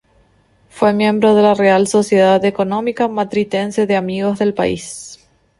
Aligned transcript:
Fue 0.71 0.93
miembro 0.93 1.35
de 1.35 1.43
la 1.43 1.53
Real 1.53 1.87
Sociedad 1.87 2.43
Económica 2.43 3.07
Matritense 3.07 3.85
de 3.85 3.95
Amigos 3.97 4.39
del 4.39 4.55
País. 4.55 5.19